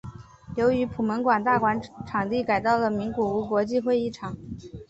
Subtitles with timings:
[0.55, 4.35] 由于普门馆大馆场地改到了名古屋国际会议场。